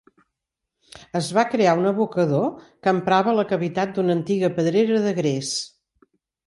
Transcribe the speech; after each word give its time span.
Es 1.19 1.29
va 1.37 1.43
crear 1.51 1.75
a 1.75 1.79
un 1.81 1.85
abocador 1.91 2.49
que 2.63 2.95
emprava 2.95 3.37
la 3.41 3.47
cavitat 3.53 3.95
d'una 4.01 4.19
antiga 4.21 4.53
pedrera 4.59 5.05
de 5.09 5.19
gres. 5.23 5.57